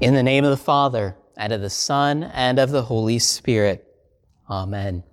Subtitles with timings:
[0.00, 3.86] In the name of the Father, and of the Son, and of the Holy Spirit.
[4.48, 5.04] Amen.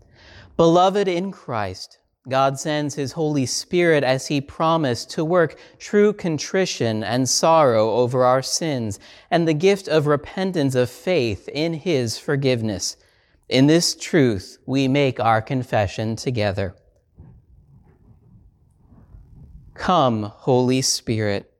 [0.55, 7.03] Beloved in Christ, God sends His Holy Spirit as He promised to work true contrition
[7.03, 8.97] and sorrow over our sins
[9.29, 12.95] and the gift of repentance of faith in His forgiveness.
[13.49, 16.75] In this truth, we make our confession together.
[19.73, 21.51] Come, Holy Spirit,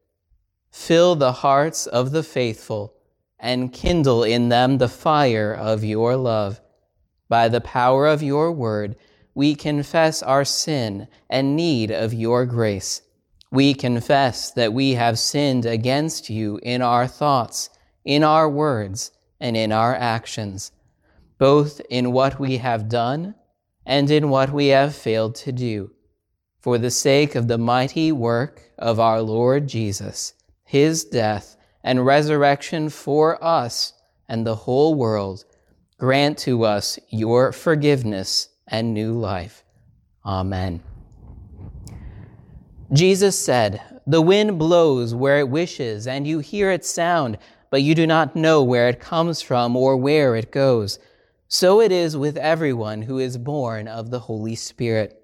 [0.72, 2.94] fill the hearts of the faithful
[3.40, 6.62] and kindle in them the fire of your love.
[7.30, 8.96] By the power of your word,
[9.36, 13.02] we confess our sin and need of your grace.
[13.52, 17.70] We confess that we have sinned against you in our thoughts,
[18.04, 20.72] in our words, and in our actions,
[21.38, 23.36] both in what we have done
[23.86, 25.92] and in what we have failed to do.
[26.60, 30.34] For the sake of the mighty work of our Lord Jesus,
[30.64, 31.57] his death,
[31.88, 33.94] and resurrection for us
[34.28, 35.46] and the whole world,
[35.98, 39.64] grant to us your forgiveness and new life.
[40.26, 40.84] Amen.
[42.92, 47.38] Jesus said, The wind blows where it wishes, and you hear its sound,
[47.72, 51.00] but you do not know where it comes from or where it goes.
[51.48, 55.24] So it is with everyone who is born of the Holy Spirit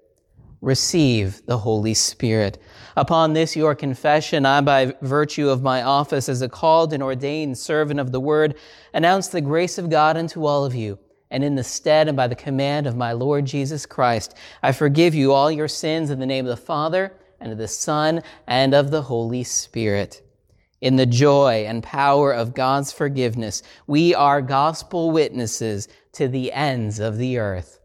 [0.64, 2.60] receive the Holy Spirit.
[2.96, 7.58] Upon this, your confession, I, by virtue of my office as a called and ordained
[7.58, 8.56] servant of the word,
[8.92, 10.98] announce the grace of God unto all of you.
[11.30, 15.14] And in the stead and by the command of my Lord Jesus Christ, I forgive
[15.14, 18.72] you all your sins in the name of the Father, and of the Son, and
[18.72, 20.22] of the Holy Spirit.
[20.80, 27.00] In the joy and power of God's forgiveness, we are gospel witnesses to the ends
[27.00, 27.80] of the earth.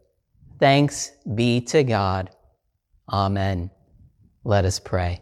[0.59, 2.29] Thanks be to God.
[3.11, 3.71] Amen.
[4.43, 5.21] Let us pray.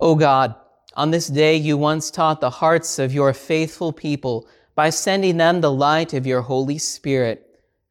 [0.00, 0.54] O God,
[0.94, 5.60] on this day you once taught the hearts of your faithful people by sending them
[5.60, 7.42] the light of your Holy Spirit.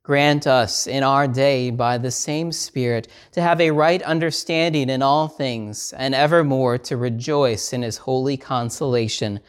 [0.04, 5.02] Grant us in our day by the same Spirit to have a right understanding in
[5.02, 9.40] all things and evermore to rejoice in his holy consolation.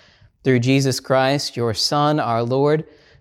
[0.43, 2.87] Through Jesus Christ, your Son, our Lord,